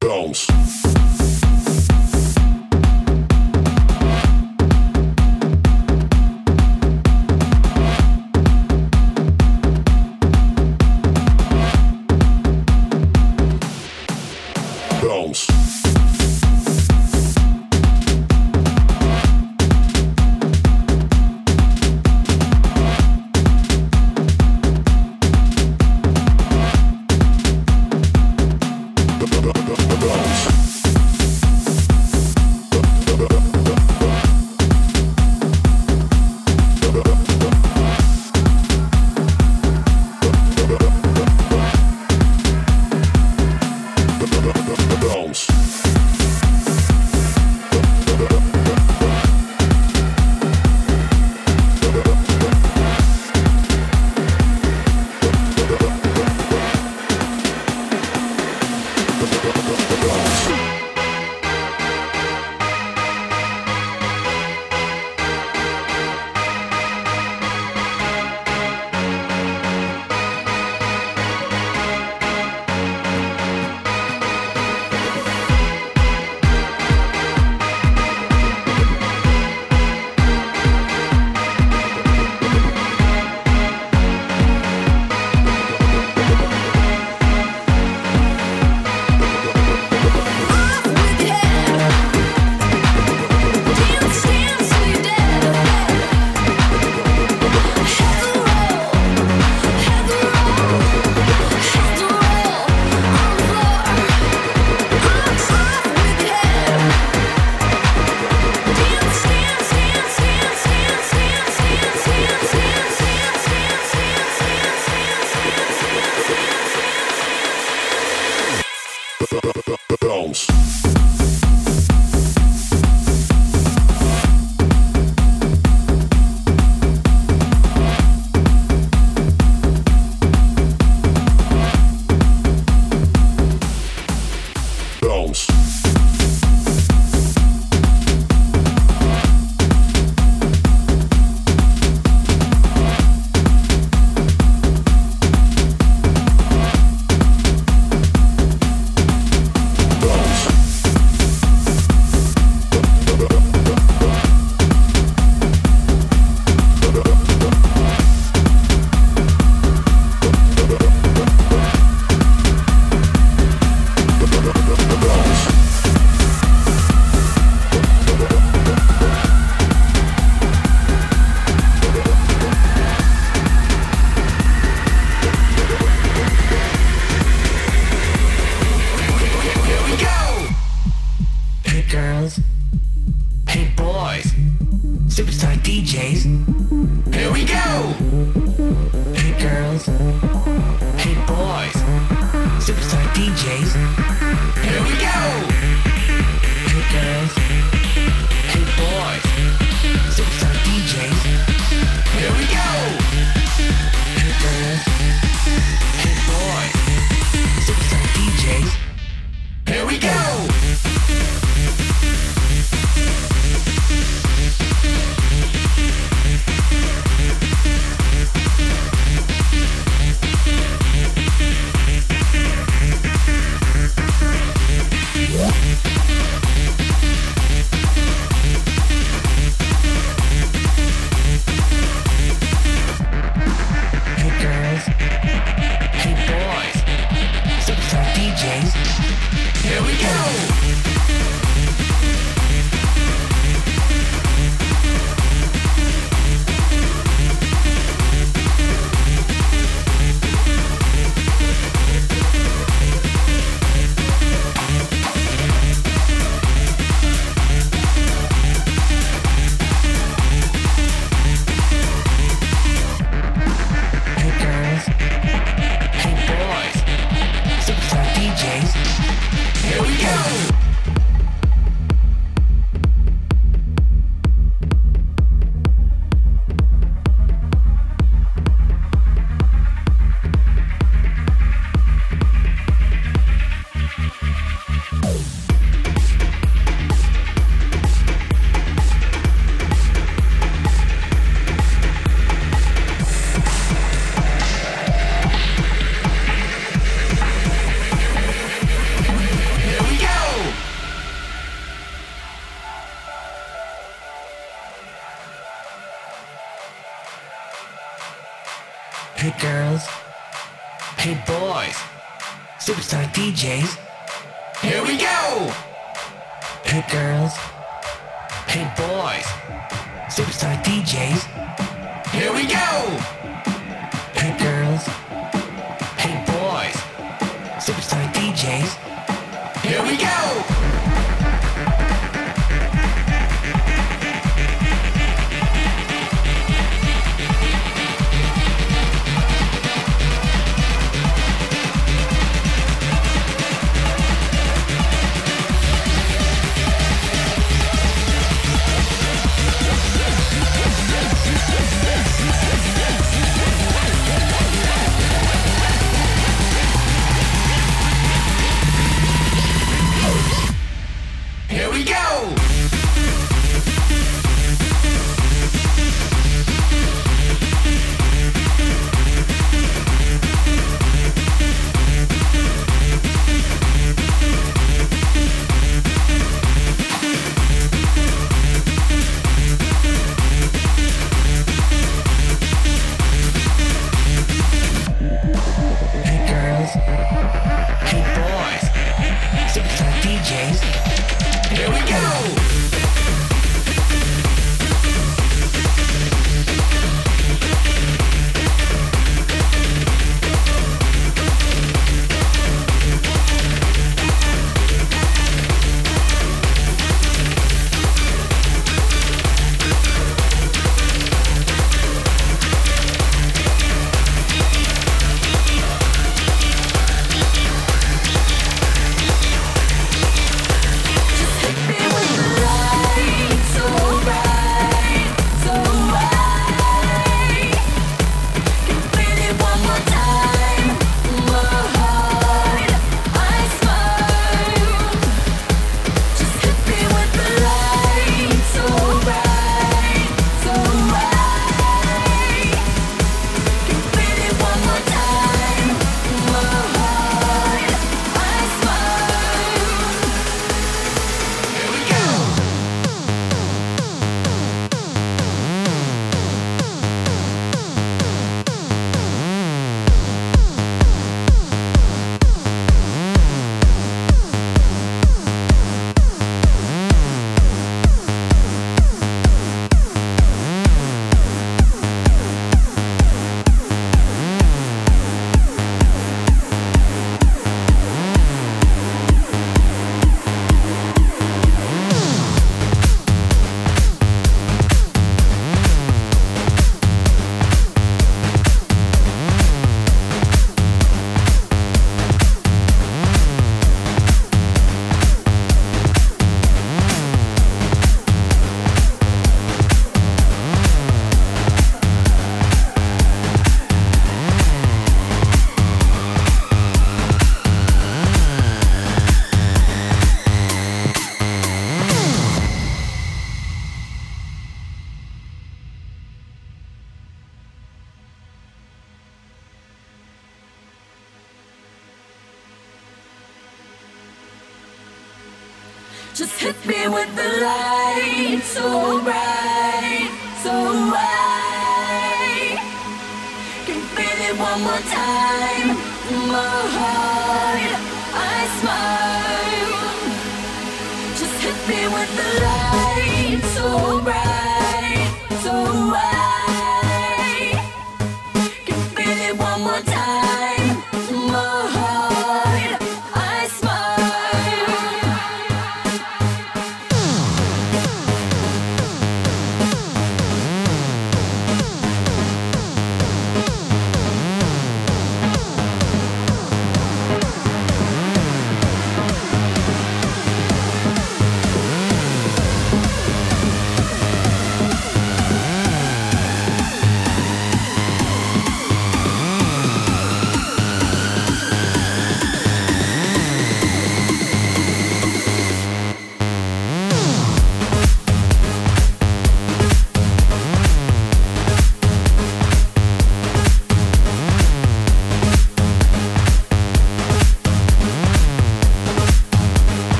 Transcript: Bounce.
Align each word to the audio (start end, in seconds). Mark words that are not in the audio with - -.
Bounce. 0.00 0.73